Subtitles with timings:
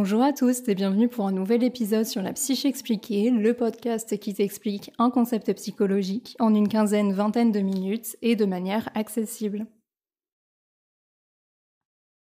[0.00, 4.16] Bonjour à tous et bienvenue pour un nouvel épisode sur la psyché expliquée, le podcast
[4.16, 9.66] qui t'explique un concept psychologique en une quinzaine, vingtaine de minutes et de manière accessible.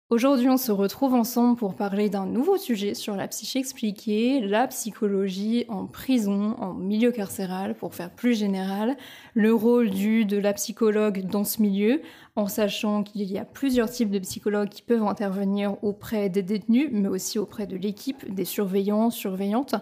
[0.10, 4.66] Aujourd'hui, on se retrouve ensemble pour parler d'un nouveau sujet sur la psyché expliquée, la
[4.68, 8.96] psychologie en prison, en milieu carcéral, pour faire plus général,
[9.34, 12.02] le rôle du de la psychologue dans ce milieu,
[12.38, 16.88] en sachant qu'il y a plusieurs types de psychologues qui peuvent intervenir auprès des détenus,
[16.94, 19.75] mais aussi auprès de l'équipe, des surveillants, surveillantes.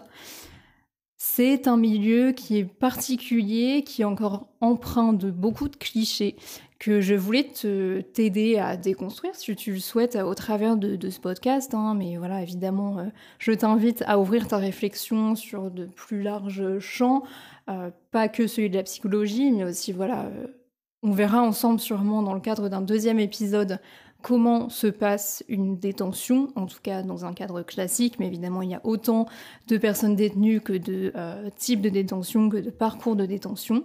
[1.18, 6.36] C'est un milieu qui est particulier, qui est encore empreint de beaucoup de clichés,
[6.78, 11.20] que je voulais te t'aider à déconstruire si tu le souhaites au travers de, ce
[11.20, 11.74] podcast.
[11.74, 13.04] Hein, mais voilà, évidemment, euh,
[13.38, 17.22] je t'invite à ouvrir ta réflexion sur de plus larges champs,
[17.70, 20.26] euh, pas que celui de la psychologie, mais aussi voilà.
[20.26, 20.46] Euh,
[21.02, 23.78] on verra ensemble sûrement dans le cadre d'un deuxième épisode
[24.22, 28.70] comment se passe une détention, en tout cas dans un cadre classique, mais évidemment il
[28.70, 29.26] y a autant
[29.68, 31.12] de personnes détenues que de
[31.54, 33.84] types de détention, que de parcours de détention.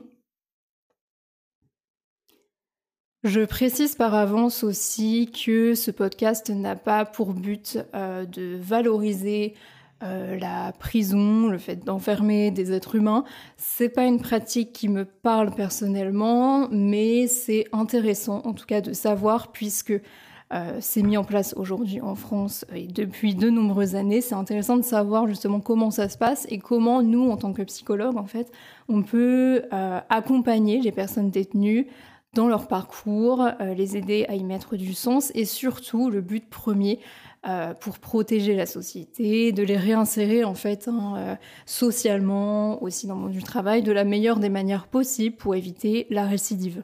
[3.23, 9.53] Je précise par avance aussi que ce podcast n'a pas pour but euh, de valoriser
[10.01, 13.23] euh, la prison, le fait d'enfermer des êtres humains.
[13.57, 18.91] C'est pas une pratique qui me parle personnellement, mais c'est intéressant en tout cas de
[18.91, 24.21] savoir puisque euh, c'est mis en place aujourd'hui en France et depuis de nombreuses années.
[24.21, 27.61] C'est intéressant de savoir justement comment ça se passe et comment nous, en tant que
[27.61, 28.51] psychologues, en fait,
[28.89, 29.61] on peut
[30.09, 31.87] accompagner les personnes détenues
[32.33, 36.49] dans leur parcours, euh, les aider à y mettre du sens et surtout le but
[36.49, 36.99] premier
[37.45, 43.15] euh, pour protéger la société, de les réinsérer en fait hein, euh, socialement, aussi dans
[43.15, 46.83] le monde du travail, de la meilleure des manières possibles pour éviter la récidive.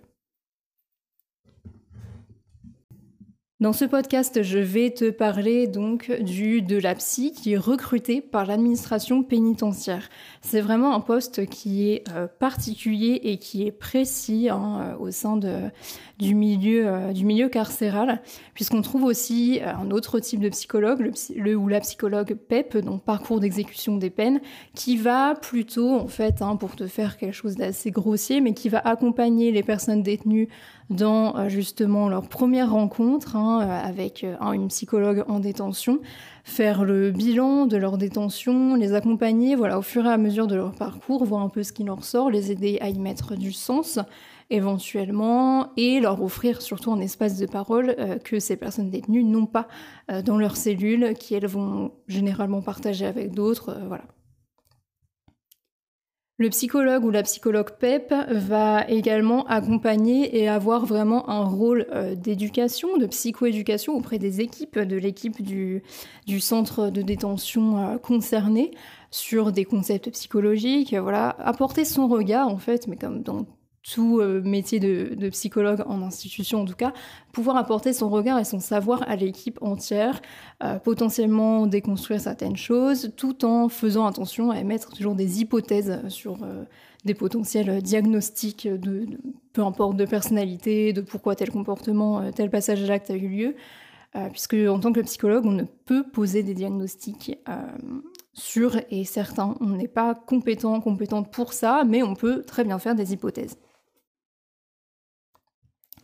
[3.59, 8.21] Dans ce podcast, je vais te parler donc du de la psy qui est recrutée
[8.21, 10.09] par l'administration pénitentiaire.
[10.41, 15.09] C'est vraiment un poste qui est euh, particulier et qui est précis hein, euh, au
[15.09, 15.71] sein de,
[16.19, 18.21] du milieu euh, du milieu carcéral,
[18.53, 23.39] puisqu'on trouve aussi un autre type de psychologue, le, ou la psychologue PEP, donc parcours
[23.39, 24.39] d'exécution des peines,
[24.75, 28.69] qui va plutôt en fait, hein, pour te faire quelque chose d'assez grossier, mais qui
[28.69, 30.47] va accompagner les personnes détenues
[30.89, 33.35] dans justement leur première rencontre.
[33.35, 35.99] Hein, euh, avec euh, une psychologue en détention,
[36.43, 40.55] faire le bilan de leur détention, les accompagner, voilà, au fur et à mesure de
[40.55, 43.51] leur parcours, voir un peu ce qui leur sort, les aider à y mettre du
[43.51, 43.99] sens
[44.49, 49.45] éventuellement et leur offrir surtout un espace de parole euh, que ces personnes détenues n'ont
[49.45, 49.67] pas
[50.23, 54.05] dans leur cellule, qui elles vont généralement partager avec d'autres, voilà.
[56.39, 62.13] Le psychologue ou la psychologue PEP va également accompagner et avoir vraiment un rôle euh,
[62.13, 65.81] d'éducation, de psychoéducation auprès des équipes, de l'équipe du,
[66.39, 68.69] centre de détention euh, concerné
[69.09, 73.47] sur des concepts psychologiques, voilà, apporter son regard en fait, mais comme dans
[73.93, 76.93] tout euh, métier de, psychologue en institution en tout cas,
[77.31, 80.21] pouvoir apporter son regard et son savoir à l'équipe entière,
[80.63, 86.43] euh, potentiellement déconstruire certaines choses, tout en faisant attention à émettre toujours des hypothèses sur
[86.43, 86.63] euh,
[87.05, 89.07] des potentiels diagnostics de,
[89.53, 93.55] peu importe de personnalité, de pourquoi tel comportement, tel passage à l'acte a eu lieu,
[94.31, 97.37] puisque en tant que psychologue, on ne peut poser des diagnostics
[98.33, 99.55] sûrs et certains.
[99.61, 103.57] On n'est pas compétent, compétente pour ça, mais on peut très bien faire des hypothèses.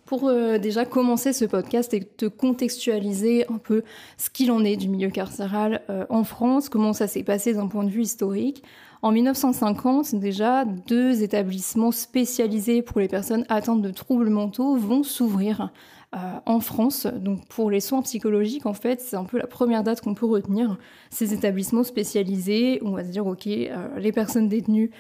[0.06, 3.84] Pour euh, déjà commencer ce podcast et te contextualiser un peu
[4.18, 7.68] ce qu'il en est du milieu carcéral euh, en France, comment ça s'est passé d'un
[7.68, 8.64] point de vue historique.
[9.02, 15.72] En 1950, déjà, deux établissements spécialisés pour les personnes atteintes de troubles mentaux vont s'ouvrir
[16.14, 17.08] euh, en France.
[17.08, 20.26] Donc pour les soins psychologiques, en fait, c'est un peu la première date qu'on peut
[20.26, 20.78] retenir.
[21.12, 24.92] Ces établissements spécialisés, on va se dire, ok, les personnes détenues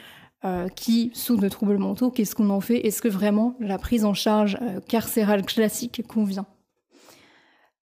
[0.45, 2.85] euh, qui souffrent de troubles mentaux, qu'est-ce qu'on en fait?
[2.85, 6.45] Est-ce que vraiment la prise en charge euh, carcérale classique convient?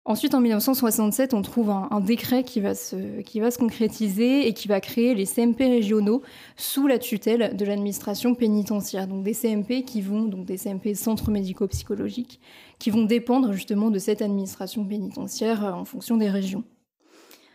[0.08, 4.54] Ensuite, en 1967, on trouve un, décret qui va, se, qui va se concrétiser et
[4.54, 6.22] qui va créer les CMP régionaux
[6.56, 9.08] sous la tutelle de l'administration pénitentiaire.
[9.08, 12.40] Donc des CMP qui vont, donc des CMP centres médico-psychologiques,
[12.78, 16.62] qui vont dépendre justement de cette administration pénitentiaire euh, en fonction des régions.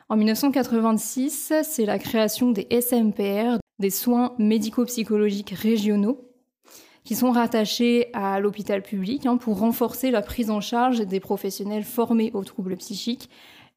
[0.10, 6.32] En 1986, c'est la création des SMPR, des soins médico-psychologiques régionaux
[7.04, 11.84] qui sont rattachés à l'hôpital public hein, pour renforcer la prise en charge des professionnels
[11.84, 13.30] formés aux troubles psychiques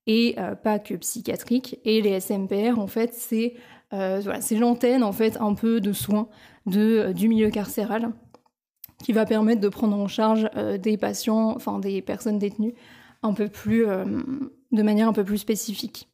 [0.07, 1.81] et euh, pas que psychiatriques.
[1.85, 3.55] Et les SMPR, en fait, c'est
[3.93, 6.29] euh, voilà, l'antenne en fait un peu de soins
[6.67, 8.13] de, euh, du milieu carcéral
[9.03, 10.49] qui va permettre de prendre en charge
[10.79, 12.75] des patients, enfin des personnes détenues,
[13.23, 16.09] un peu plus, de manière un peu plus spécifique.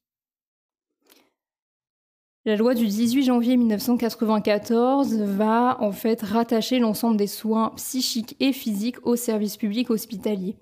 [2.47, 8.55] La loi du 18 janvier 1994 va en fait rattacher l'ensemble des soins psychiques et
[8.55, 10.57] physiques au service public hospitalier.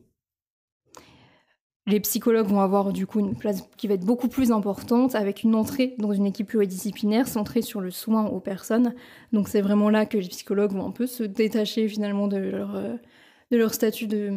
[1.86, 5.44] Les psychologues vont avoir du coup une place qui va être beaucoup plus importante avec
[5.44, 8.92] une entrée dans une équipe pluridisciplinaire centrée sur le soin aux personnes.
[9.32, 12.74] Donc c'est vraiment là que les psychologues vont un peu se détacher finalement de leur,
[12.74, 14.32] euh, statut de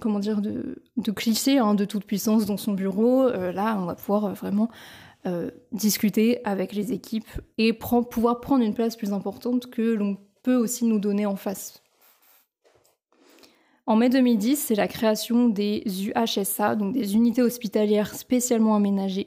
[0.00, 3.22] comment dire de, de cliché hein, de toute puissance dans son bureau.
[3.22, 4.68] Euh, là on va pouvoir euh, vraiment
[5.26, 7.28] euh, discuter avec les équipes
[7.58, 11.82] et pouvoir prendre une place plus importante que l'on peut aussi nous donner en face.
[13.86, 19.26] En mai 2010, c'est la création des UHSA, donc des unités hospitalières spécialement aménagées,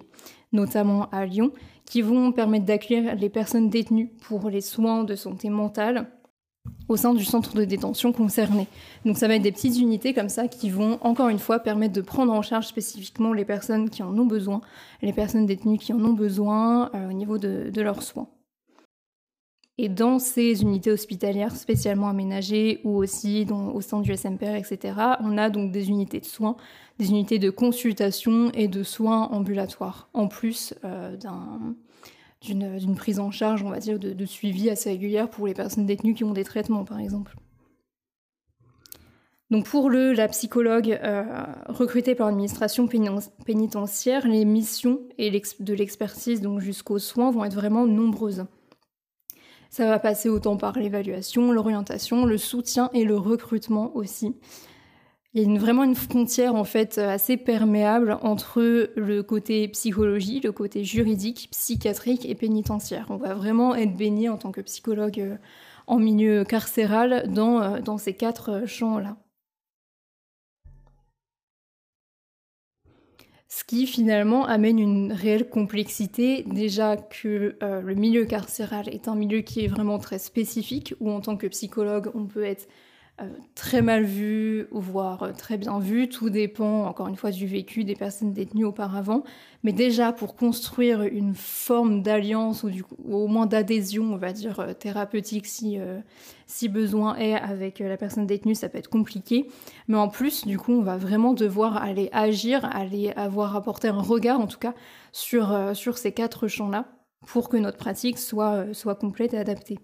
[0.52, 1.52] notamment à Lyon,
[1.86, 6.12] qui vont permettre d'accueillir les personnes détenues pour les soins de santé mentale
[6.88, 8.68] au sein du centre de détention concerné.
[9.06, 11.94] Donc ça va être des petites unités comme ça qui vont encore une fois permettre
[11.94, 14.62] de prendre en charge spécifiquement les personnes qui en ont besoin,
[15.02, 18.28] les personnes détenues qui en ont besoin euh, au niveau de, leurs soins.
[19.78, 25.38] Et dans ces unités hospitalières spécialement aménagées ou aussi au sein du SMPR, etc., on
[25.38, 26.58] a donc des unités de soins,
[26.98, 31.76] des unités de consultation et de soins ambulatoires, en plus euh, d'un
[32.48, 36.14] d'une prise en charge, on va dire, de, suivi assez régulière pour les personnes détenues
[36.14, 37.36] qui ont des traitements, par exemple.
[39.50, 41.24] Donc pour le, la psychologue euh,
[41.68, 42.88] recrutée par l'administration
[43.46, 48.46] pénitentiaire, les missions et de l'expertise jusqu'aux soins vont être vraiment nombreuses.
[49.70, 54.36] Ça va passer autant par l'évaluation, l'orientation, le soutien et le recrutement aussi.
[55.38, 60.52] Il y a vraiment une frontière en fait assez perméable entre le côté psychologie, le
[60.52, 63.06] côté juridique, psychiatrique et pénitentiaire.
[63.12, 65.36] On va vraiment être baigné en tant que psychologue euh,
[65.86, 69.16] en milieu carcéral dans, euh, dans ces quatre champs-là.
[73.48, 79.16] Ce qui finalement amène une réelle complexité, déjà que euh, le milieu carcéral est un
[79.16, 82.88] milieu qui est vraiment très spécifique, où en tant que psychologue on peut être euh,
[83.56, 86.08] très mal vu, voire euh, très bien vu.
[86.08, 89.24] Tout dépend, encore une fois, du vécu des personnes détenues auparavant.
[89.64, 92.70] Mais déjà, pour construire une forme d'alliance ou,
[93.12, 95.80] au moins d'adhésion, on va dire, euh, thérapeutique, si,
[96.46, 99.48] si besoin est, avec la personne détenue, ça peut être compliqué.
[99.88, 104.02] Mais en plus, du coup, on va vraiment devoir aller agir, aller avoir apporté un
[104.02, 104.76] regard, en tout cas,
[105.12, 106.86] sur, sur ces quatre champs-là,
[107.26, 109.80] pour que notre pratique soit, soit complète et adaptée.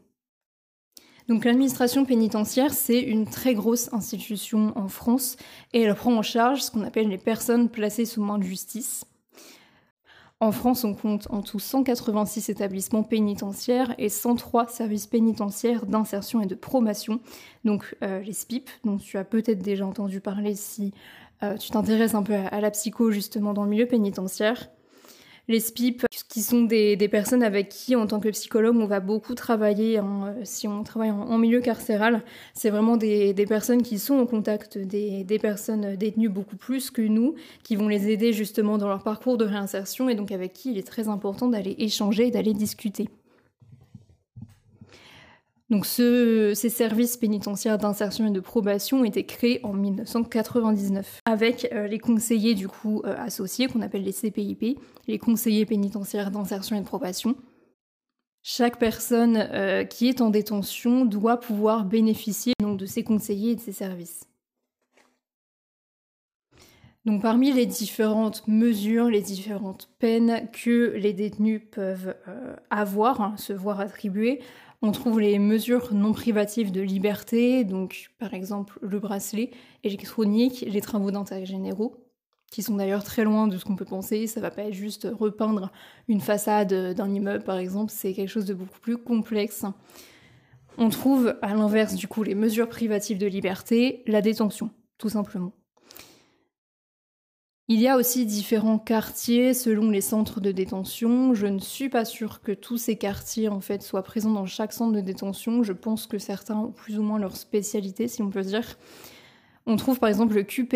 [1.29, 5.37] L'administration pénitentiaire, c'est une très grosse institution en France
[5.71, 9.05] et elle prend en charge ce qu'on appelle les personnes placées sous main de justice.
[10.39, 16.45] En France, on compte en tout 186 établissements pénitentiaires et 103 services pénitentiaires d'insertion et
[16.45, 17.21] de promotion,
[17.63, 20.93] donc euh, les SPIP, dont tu as peut-être déjà entendu parler si
[21.43, 24.69] euh, tu t'intéresses un peu à, la psycho justement dans le milieu pénitentiaire
[25.47, 29.35] les SPIP, qui sont des, personnes avec qui, en tant que psychologue, on va beaucoup
[29.35, 30.03] travailler, euh,
[30.43, 32.23] si on travaille en, milieu carcéral.
[32.53, 37.01] C'est vraiment des, personnes qui sont en contact des, des, personnes détenues beaucoup plus que
[37.01, 40.71] nous, qui vont les aider justement dans leur parcours de réinsertion et donc avec qui
[40.71, 43.09] il est très important d'aller échanger et d'aller discuter.
[45.73, 51.97] Donc ces services pénitentiaires d'insertion et de probation été créés en 1999 avec euh, les
[51.97, 56.85] conseillers du coup euh, associés qu'on appelle les CPIP, les conseillers pénitentiaires d'insertion et de
[56.85, 57.35] probation.
[58.43, 63.55] Chaque personne euh, qui est en détention doit pouvoir bénéficier donc, de ces conseillers et
[63.55, 64.27] de ces services.
[67.05, 72.15] Donc parmi les différentes mesures, les différentes peines que les détenus peuvent
[72.69, 74.39] avoir, hein, se voir attribuer,
[74.83, 79.51] on trouve les mesures non privatives de liberté, donc par exemple le bracelet
[79.85, 82.05] électronique, les travaux d'intérêt généraux,
[82.51, 84.27] qui sont d'ailleurs très loin de ce qu'on peut penser.
[84.27, 85.71] Ça va pas être juste repeindre
[86.09, 89.65] une façade d'un immeuble par exemple, c'est quelque chose de beaucoup plus complexe.
[90.77, 95.53] On trouve à l'inverse du coup les mesures privatives de liberté, la détention, tout simplement.
[97.73, 101.33] Il y a aussi différents quartiers selon les centres de détention.
[101.33, 104.73] Je ne suis pas sûre que tous ces quartiers en fait soient présents dans chaque
[104.73, 105.63] centre de détention.
[105.63, 108.77] Je pense que certains ont plus ou moins leur spécialité, si on peut dire.
[109.65, 110.75] On trouve par exemple le QPR,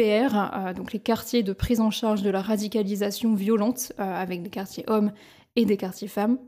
[0.55, 4.49] euh, donc les quartiers de prise en charge de la radicalisation violente, euh, avec des
[4.49, 5.11] quartiers hommes
[5.55, 6.39] et des quartiers femmes.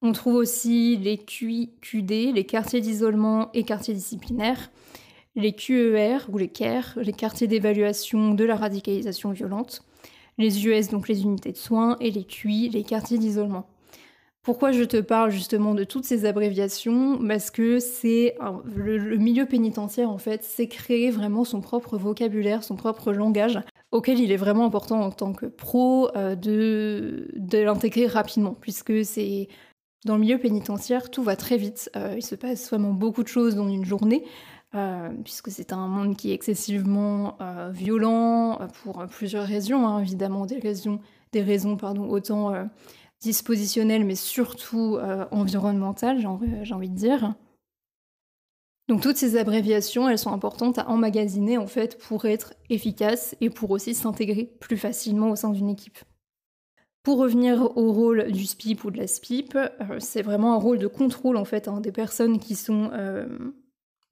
[0.00, 4.70] On trouve aussi les QIQD, les quartiers d'isolement et quartiers disciplinaires
[5.36, 9.82] les QER ou les CARE, les quartiers d'évaluation de la radicalisation violente,
[10.38, 13.66] les US, donc les unités de soins, et les QI, les quartiers d'isolement.
[14.42, 17.18] Pourquoi je te parle justement de toutes ces abréviations?
[17.26, 18.36] Parce que c'est
[18.76, 23.58] le, milieu pénitentiaire en fait, c'est créer vraiment son propre vocabulaire, son propre langage
[23.90, 29.48] auquel il est vraiment important en tant que pro de, de l'intégrer rapidement, puisque c'est
[30.04, 31.90] dans le milieu pénitentiaire, tout va très vite.
[32.14, 34.24] il se passe vraiment beaucoup de choses dans une journée.
[34.74, 40.00] Euh, puisque c'est un monde qui est excessivement euh, violent euh, pour plusieurs raisons, hein,
[40.00, 40.98] évidemment des raisons,
[41.30, 42.52] des raisons pardon, autant
[43.20, 44.98] dispositionnelles mais surtout
[45.30, 47.34] environnementales, j'ai envie de dire.
[48.88, 53.50] Donc toutes ces abréviations, elles sont importantes à emmagasiner en fait pour être efficaces et
[53.50, 55.98] pour aussi s'intégrer plus facilement au sein d'une équipe.
[57.02, 59.58] Pour revenir au rôle du SPIP ou de la SPIP,
[59.98, 62.90] c'est vraiment un rôle de contrôle en fait hein, des personnes qui sont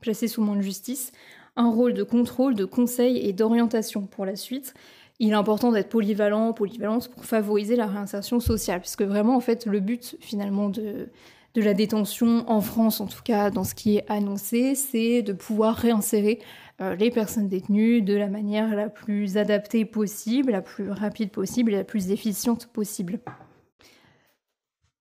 [0.03, 1.13] placé sous main de justice,
[1.57, 4.75] un rôle de contrôle, de conseil et d'orientation pour la suite.
[5.19, 9.65] Il est important d'être polyvalent, polyvalente pour favoriser la réinsertion sociale, puisque vraiment, en fait,
[9.65, 11.09] le but finalement de,
[11.55, 15.33] de la détention en France, en tout cas dans ce qui est annoncé, c'est de
[15.33, 16.41] pouvoir réinsérer
[16.81, 21.73] euh, les personnes détenues de la manière la plus adaptée possible, la plus rapide possible
[21.73, 23.21] et la plus efficiente possible.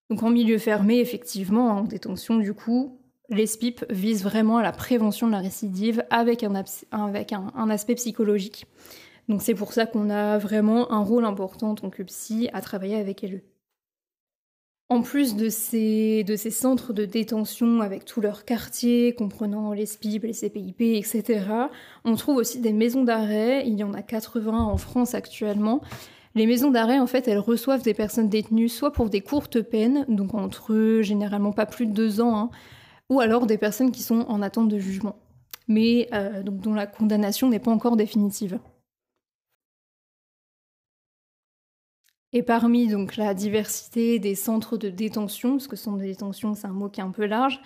[0.10, 3.00] Donc en milieu fermé, effectivement, en détention, du coup,
[3.32, 6.54] les SPIP visent vraiment à la prévention de la récidive avec un,
[7.70, 8.68] aspect psychologique.
[9.30, 12.62] Donc c'est pour ça qu'on a vraiment un rôle important en tant que psy à
[12.62, 13.42] travailler avec elles.
[14.90, 19.86] En plus de ces, de ces centres de détention avec tous leurs quartiers, comprenant les
[19.86, 21.46] SPIP, les CPIP, etc.,
[22.04, 23.64] on trouve aussi des maisons d'arrêt.
[23.66, 25.80] Il y en a 80 en France actuellement.
[26.36, 30.06] Les maisons d'arrêt, en fait, elles reçoivent des personnes détenues soit pour des courtes peines,
[30.10, 32.50] donc entre généralement pas plus de deux ans, hein,
[33.12, 35.18] ou alors des personnes qui sont en attente de jugement,
[35.68, 38.58] mais euh, donc, dont la condamnation n'est pas encore définitive.
[42.32, 46.68] Et parmi donc la diversité des centres de détention, parce que centre de détention c'est
[46.68, 47.60] un mot qui est un peu large,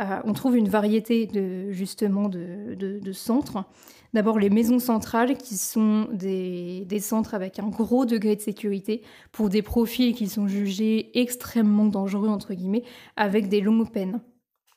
[0.00, 3.64] euh, on trouve une variété de justement de, centres.
[4.12, 9.02] D'abord les maisons centrales qui sont des, des, centres avec un gros degré de sécurité
[9.32, 12.84] pour des profils qui sont jugés extrêmement dangereux entre guillemets,
[13.16, 14.20] avec des longues peines.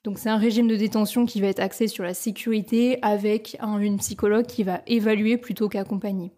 [0.08, 3.98] Donc c'est un régime de détention qui va être axé sur la sécurité avec une
[3.98, 6.32] psychologue qui va évaluer plutôt qu'accompagner.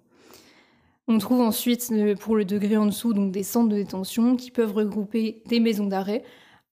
[1.08, 4.74] On trouve ensuite pour le degré en dessous donc des centres de détention qui peuvent
[4.74, 6.24] regrouper des maisons d'arrêt,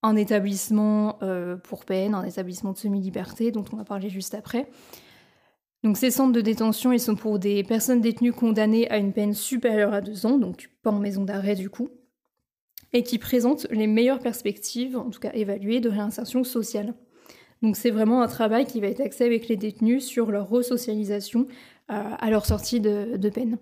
[0.01, 4.67] un établissement euh, pour peine, un établissement de semi-liberté dont on va parler juste après.
[5.83, 9.35] Donc ces centres de détention, ils sont pour des personnes détenues condamnées à une peine
[9.35, 11.89] supérieure à deux ans, donc pas en maison d'arrêt du coup
[12.93, 16.93] et qui présente les meilleures perspectives, en tout cas évaluées, de réinsertion sociale.
[17.61, 21.47] Donc c'est vraiment un travail qui va être axé avec les détenus sur leur resocialisation
[21.91, 23.57] euh, à leur sortie de, peine.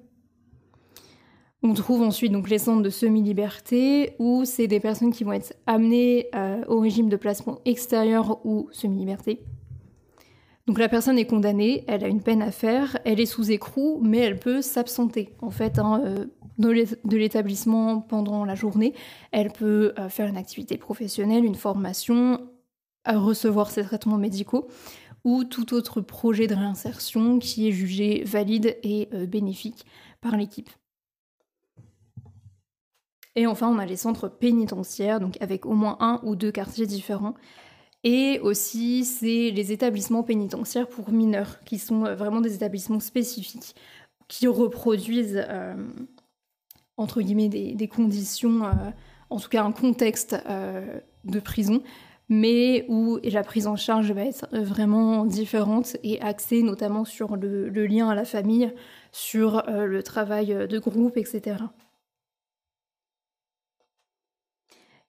[1.64, 5.54] On trouve ensuite donc les centres de semi-liberté où c'est des personnes qui vont être
[5.66, 9.42] amenées euh, au régime de placement extérieur ou semi-liberté.
[10.68, 14.00] Donc la personne est condamnée, elle a une peine à faire, elle est sous écrou,
[14.02, 15.30] mais elle peut s'absenter.
[15.42, 16.26] En fait, hein, euh,
[16.58, 18.94] de l'établissement pendant la journée.
[19.32, 22.50] Elle peut euh, faire une activité professionnelle, une formation,
[23.06, 24.68] recevoir ses traitements médicaux
[25.26, 29.86] ou tout autre projet de réinsertion qui est jugé valide et euh, bénéfique
[30.22, 30.70] par l'équipe.
[33.36, 36.86] Et enfin, on a les centres pénitentiaires, donc avec au moins un ou deux quartiers
[36.86, 37.34] différents.
[38.04, 43.76] Et aussi, c'est les établissements pénitentiaires pour mineurs, qui sont euh, vraiment des établissements spécifiques,
[44.28, 45.44] qui reproduisent
[46.98, 48.92] entre guillemets, des, conditions, euh,
[49.30, 51.82] en tout cas un contexte euh, de prison,
[52.30, 57.70] mais où la prise en charge va être vraiment différente et axée notamment sur le,
[57.70, 58.74] lien à la famille,
[59.12, 61.58] sur euh, le travail de groupe, etc.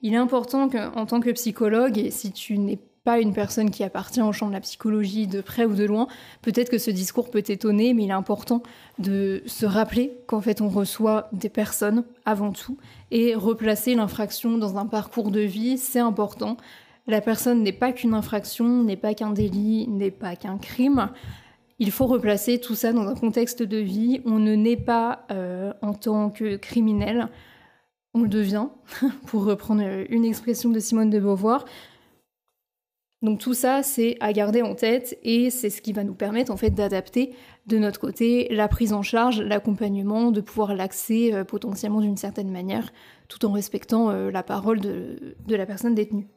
[0.03, 3.85] Il est important qu'en tant que psychologue, et si tu n'es pas une personne qui
[3.85, 6.09] appartient au champ de la psychologie de près ou de loin,
[6.43, 8.65] peut-être que ce discours peut t'étonner, mais il est important
[8.99, 12.77] de se rappeler qu'en fait on reçoit des personnes avant tout
[13.13, 16.57] et replacer l'infraction dans un parcours de vie, c'est important.
[17.07, 21.11] La personne n'est pas qu'une infraction, n'est pas qu'un délit, n'est pas qu'un crime.
[21.79, 24.21] Il faut replacer tout ça dans un contexte de vie.
[24.25, 27.29] On ne naît pas euh, en tant que criminel,
[28.15, 28.67] on le devient,
[29.27, 31.67] pour reprendre une expression de Simone de Beauvoir.
[33.23, 36.53] Donc tout ça, c'est à garder en tête et c'est ce qui va nous permettre
[36.53, 37.35] en fait d'adapter
[37.67, 42.51] de notre côté la prise en charge, l'accompagnement, de pouvoir l'axer euh, potentiellement d'une certaine
[42.51, 42.93] manière,
[43.29, 46.29] tout en respectant euh, la parole de, la personne détenue.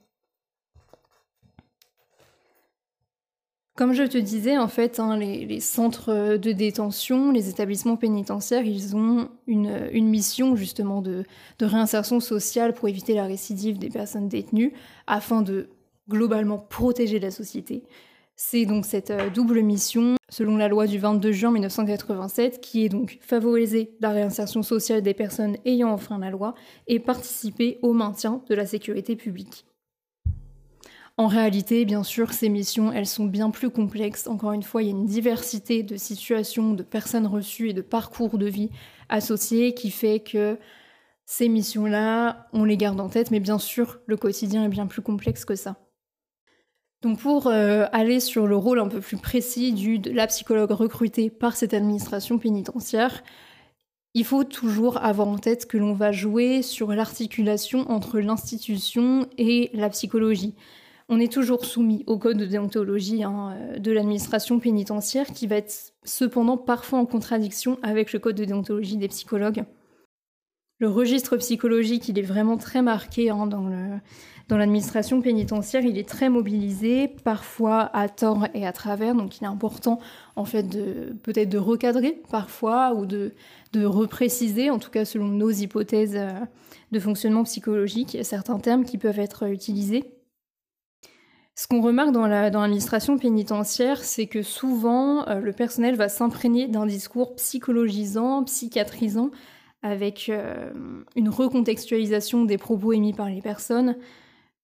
[3.76, 8.94] Comme je te disais, en fait, hein, les, centres de détention, les établissements pénitentiaires, ils
[8.96, 11.26] ont une, mission justement de
[11.62, 14.74] réinsertion sociale pour éviter la récidive des personnes détenues,
[15.08, 15.70] afin de
[16.10, 17.84] globalement protéger la société.
[18.36, 22.90] C'est donc cette euh, double mission, selon la loi du 22 juin 1987, qui est
[22.90, 26.56] donc favoriser la réinsertion sociale des personnes ayant enfreint la loi
[26.88, 29.66] et participer au maintien de la sécurité publique.
[31.18, 34.26] En réalité, bien sûr, ces missions, elles sont bien plus complexes.
[34.26, 37.82] Encore une fois, il y a une diversité de situations, de personnes reçues et de
[37.82, 38.70] parcours de vie
[39.10, 40.58] associés qui fait que
[41.26, 45.02] ces missions-là, on les garde en tête, mais bien sûr, le quotidien est bien plus
[45.02, 45.76] complexe que ça.
[47.02, 51.30] Donc pour euh, aller sur le rôle un peu plus précis de la psychologue recrutée
[51.30, 53.24] par cette administration pénitentiaire,
[54.14, 59.70] il faut toujours avoir en tête que l'on va jouer sur l'articulation entre l'institution et
[59.74, 60.56] la psychologie.
[61.08, 65.56] On est toujours soumis au code de déontologie hein, euh, de l'administration pénitentiaire qui va
[65.56, 69.64] être cependant parfois en contradiction avec le code de déontologie des psychologues.
[70.80, 74.00] Le registre psychologique, il est vraiment très marqué hein, dans le,
[74.50, 79.44] dans l'administration pénitentiaire, il est très mobilisé, parfois à tort et à travers, donc il
[79.44, 80.00] est important
[80.36, 80.66] en fait
[81.22, 83.34] peut-être de recadrer parfois ou de,
[83.74, 86.32] de repréciser, en tout cas selon nos hypothèses euh,
[86.92, 90.16] de fonctionnement psychologique, certains termes qui peuvent être utilisés.
[91.54, 96.88] Ce qu'on remarque dans l'administration pénitentiaire, c'est que souvent euh, le personnel va s'imprégner d'un
[96.88, 99.30] discours psychologisant, psychiatrisant,
[99.84, 100.72] avec euh,
[101.16, 103.96] une recontextualisation des propos émis par les personnes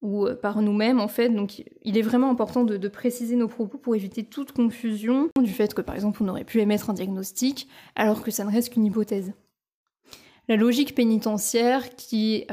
[0.05, 1.29] ou euh, par nous-mêmes en fait.
[1.29, 5.73] Donc il est vraiment important de, préciser nos propos pour éviter toute confusion du fait
[5.73, 8.85] que par exemple on aurait pu émettre un diagnostic alors que ça ne reste qu'une
[8.85, 9.33] hypothèse.
[10.47, 12.45] La logique pénitentiaire qui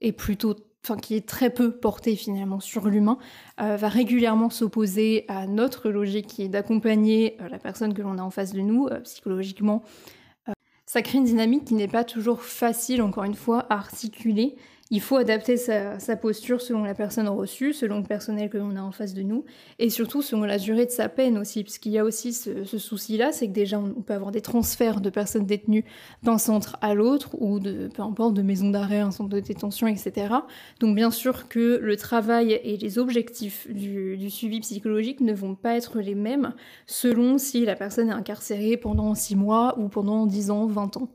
[0.00, 0.54] est plutôt
[0.88, 3.18] enfin très peu porté finalement sur l'humain,
[3.60, 8.18] euh, va régulièrement s'opposer à notre logique qui est d'accompagner euh, la personne que l'on
[8.18, 9.82] a en face de nous euh, psychologiquement.
[10.86, 14.56] ça crée une dynamique qui n'est pas toujours facile, encore une fois, à articuler
[14.90, 18.80] il faut adapter sa, posture selon la personne reçue, selon le personnel que l'on a
[18.80, 19.44] en face de nous,
[19.78, 22.64] et surtout selon la durée de sa peine aussi, parce qu'il y a aussi ce,
[22.64, 25.84] souci-là, c'est que déjà on, peut avoir des transferts de personnes détenues
[26.22, 29.86] d'un centre à l'autre, ou de peu importe de maison d'arrêt, un centre de détention,
[29.86, 30.34] etc.
[30.80, 35.54] Donc bien sûr que le travail et les objectifs du, du suivi psychologique ne vont
[35.54, 36.54] pas être les mêmes
[36.86, 41.08] selon si la personne est incarcérée pendant 6 mois ou pendant 10 ans, 20 ans.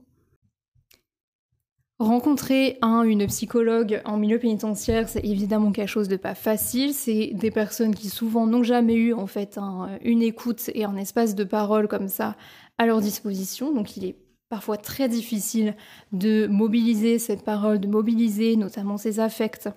[2.00, 6.94] Rencontrer un, une psychologue en milieu pénitentiaire, c'est évidemment quelque chose de pas facile.
[6.94, 9.60] C'est des personnes qui souvent n'ont jamais eu en fait
[10.02, 12.36] une écoute et un espace de parole comme ça
[12.78, 13.74] à leur disposition.
[13.74, 14.16] Donc il est
[14.50, 15.76] parfois très difficile
[16.12, 19.70] de mobiliser cette parole, de mobiliser notamment ses affects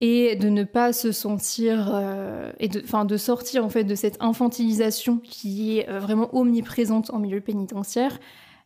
[0.00, 5.18] et de ne pas se sentir euh, de, de sortir en fait de cette infantilisation
[5.18, 8.18] qui est euh, vraiment omniprésente en milieu pénitentiaire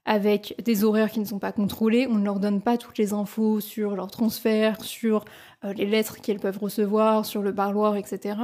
[0.07, 2.07] avec des horaires qui ne sont pas contrôlés.
[2.09, 5.25] On ne leur donne pas toutes les infos sur leur transfert, sur
[5.65, 8.37] euh, les lettres qu'elles peuvent recevoir, sur le parloir, etc.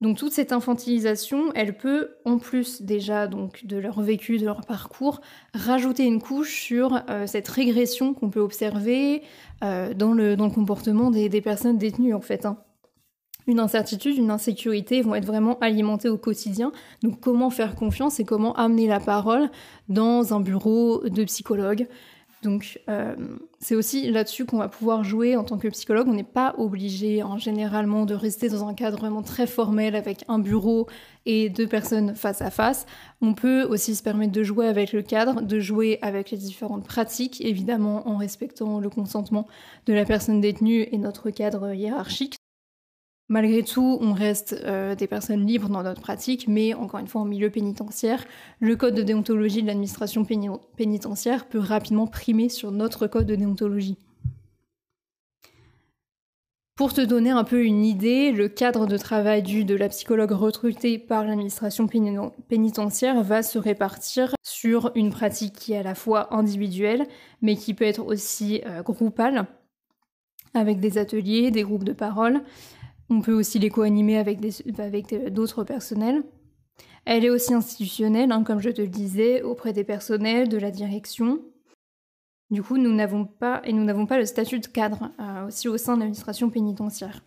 [0.00, 5.22] Donc toute cette infantilisation, elle peut, en plus déjà de leur vécu, de leur parcours,
[5.54, 9.22] rajouter une couche sur euh, cette régression qu'on peut observer
[9.62, 12.44] euh, dans, le, comportement des, des personnes détenues en fait.
[12.44, 12.58] Hein
[13.46, 16.72] une incertitude, une insécurité vont être vraiment alimentées au quotidien.
[17.02, 19.50] Donc comment faire confiance et comment amener la parole
[19.88, 21.86] dans un bureau de psychologue?
[22.44, 23.14] Donc euh,
[23.58, 26.06] c'est aussi là-dessus qu'on va pouvoir jouer en tant que psychologue.
[26.08, 30.24] On n'est pas obligé en généralement de rester dans un cadre vraiment très formel avec
[30.28, 30.86] un bureau
[31.24, 32.84] et deux personnes face à face.
[33.22, 36.84] On peut aussi se permettre de jouer avec le cadre, de jouer avec les différentes
[36.84, 39.46] pratiques, évidemment en respectant le consentement
[39.86, 42.36] de la personne détenue et notre cadre hiérarchique.
[43.28, 47.22] Malgré tout, on reste euh, des personnes libres dans notre pratique, mais encore une fois,
[47.22, 48.22] en milieu pénitentiaire,
[48.60, 50.26] le code de déontologie de l'administration
[50.76, 53.96] pénitentiaire peut rapidement primer sur notre code de déontologie.
[56.76, 60.32] Pour te donner un peu une idée, le cadre de travail du de la psychologue
[60.32, 61.86] recrutée par l'administration
[62.48, 67.06] pénitentiaire va se répartir sur une pratique qui est à la fois individuelle,
[67.42, 69.46] mais qui peut être aussi euh, groupale,
[70.52, 72.42] avec des ateliers, des groupes de parole,
[73.10, 74.40] on peut aussi les co-animer avec,
[75.32, 76.22] d'autres personnels.
[77.04, 80.70] Elle est aussi institutionnelle, hein, comme je te le disais, auprès des personnels, de la
[80.70, 81.42] direction.
[82.50, 85.68] Du coup, nous n'avons pas, et nous n'avons pas le statut de cadre euh, aussi
[85.68, 87.22] au sein de l'administration pénitentiaire.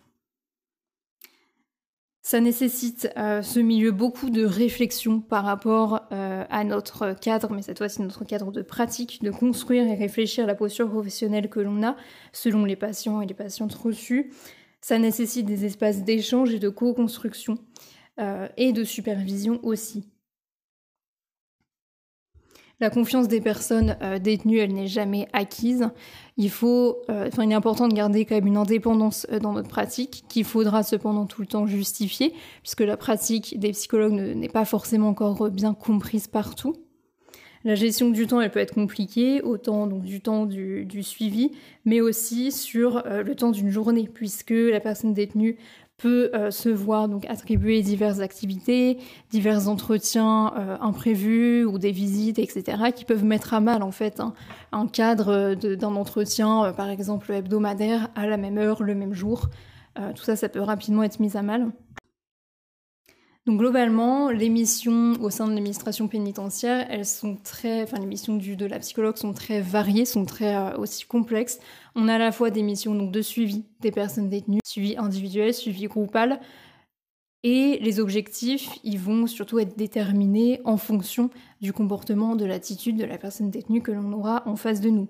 [2.22, 7.62] Ça nécessite euh, ce milieu beaucoup de réflexion par rapport euh, à notre cadre, mais
[7.62, 11.82] cette fois-ci notre cadre de pratique, de construire et réfléchir la posture professionnelle que l'on
[11.82, 11.96] a
[12.32, 14.30] selon les patients et les patientes reçues,
[14.80, 17.58] ça nécessite des espaces d'échange et de co-construction
[18.20, 20.08] euh, et de supervision aussi.
[22.80, 25.90] La confiance des personnes euh, détenues, elle n'est jamais acquise.
[26.36, 30.24] Il faut, euh, il est important de garder quand même une indépendance dans notre pratique,
[30.28, 35.08] qu'il faudra cependant tout le temps justifier, puisque la pratique des psychologues n'est pas forcément
[35.08, 36.76] encore bien comprise partout.
[37.64, 41.52] La gestion du temps, elle peut être compliquée, autant donc du temps du, suivi,
[41.84, 45.58] mais aussi sur le temps d'une journée, puisque la personne détenue
[45.98, 48.98] peut euh, se voir donc attribuer diverses activités,
[49.30, 54.22] divers entretiens euh, imprévus ou des visites, etc., qui peuvent mettre à mal en fait
[54.72, 59.48] un cadre d'un entretien, euh, par exemple hebdomadaire, à la même heure, le même jour.
[60.14, 61.72] tout ça, ça peut rapidement être mis à mal.
[63.48, 68.36] Donc globalement, les missions au sein de l'administration pénitentiaire, elles sont très, enfin les missions
[68.36, 71.58] de la psychologue sont très variées, sont très euh, aussi complexes.
[71.94, 75.54] On a à la fois des missions donc de suivi des personnes détenues, suivi individuel,
[75.54, 76.40] suivi groupal,
[77.42, 81.30] et les objectifs, ils vont surtout être déterminés en fonction
[81.62, 85.08] du comportement, de l'attitude de la personne détenue que l'on aura en face de nous.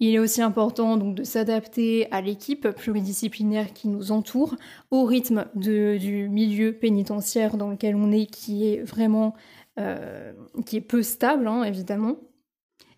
[0.00, 4.56] Il est aussi important donc de s'adapter à l'équipe pluridisciplinaire qui nous entoure,
[4.90, 9.34] au rythme du milieu pénitentiaire dans lequel on est, qui est vraiment
[9.78, 10.32] euh,
[10.66, 12.16] qui est peu stable, hein, évidemment.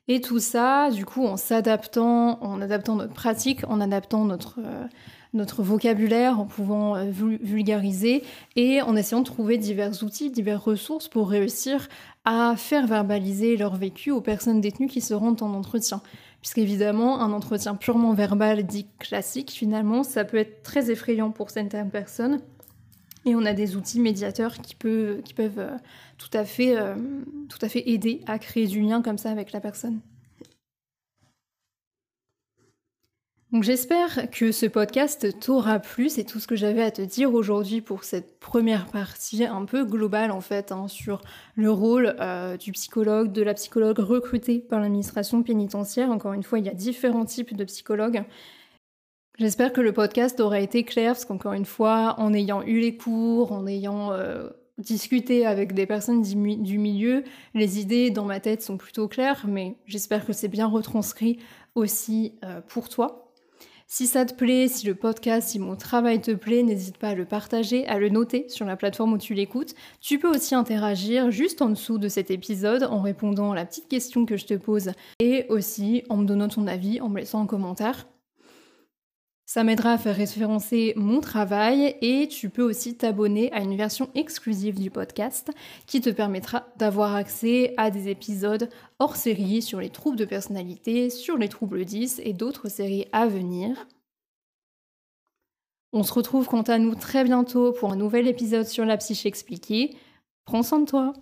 [0.08, 4.86] Et tout ça, du coup, en s'adaptant, en adaptant notre pratique, en adaptant notre, euh,
[5.32, 8.24] notre vocabulaire, en pouvant euh, vulgariser
[8.56, 11.88] et en essayant de trouver divers outils, diverses ressources pour réussir
[12.24, 16.02] à faire verbaliser leur vécu aux personnes détenues qui se rendent en entretien
[16.42, 21.90] puisqu'évidemment, un entretien purement verbal dit classique, finalement, ça peut être très effrayant pour certaines
[21.90, 22.40] personnes.
[23.24, 25.22] Et on a des outils médiateurs qui, peuvent,
[25.59, 25.78] euh,
[26.59, 26.94] euh,
[27.48, 30.00] tout à fait aider à créer du lien comme ça avec la personne.
[33.52, 37.34] Donc j'espère que ce podcast t'aura plu, c'est tout ce que j'avais à te dire
[37.34, 41.20] aujourd'hui pour cette première partie un peu globale en fait hein, sur
[41.54, 46.10] le rôle euh, du psychologue, de la psychologue recrutée par l'administration pénitentiaire.
[46.10, 48.24] Encore une fois, il y a différents types de psychologues.
[49.38, 52.96] J'espère que le podcast aura été clair parce qu'encore une fois, en ayant eu les
[52.96, 58.62] cours, en ayant euh, discuté avec des personnes du milieu, les idées dans ma tête
[58.62, 61.38] sont plutôt claires, mais j'espère que c'est bien retranscrit
[61.74, 63.31] aussi euh, pour toi.
[63.94, 67.14] Si ça te plaît, si le podcast, si mon travail te plaît, n'hésite pas à
[67.14, 69.74] le partager, à le noter sur la plateforme où tu l'écoutes.
[70.00, 73.88] Tu peux aussi interagir juste en dessous de cet épisode en répondant à la petite
[73.88, 77.42] question que je te pose et aussi en me donnant ton avis, en me laissant
[77.42, 78.07] un commentaire.
[79.52, 84.08] Ça m'aidera à faire référencer mon travail et tu peux aussi t'abonner à une version
[84.14, 85.50] exclusive du podcast
[85.84, 91.10] qui te permettra d'avoir accès à des épisodes hors série sur les troubles de personnalité,
[91.10, 93.86] sur les troubles 10 et d'autres séries à venir.
[95.92, 99.28] On se retrouve quant à nous très bientôt pour un nouvel épisode sur la psyché
[99.28, 99.94] expliquée.
[100.46, 101.12] Prends soin de toi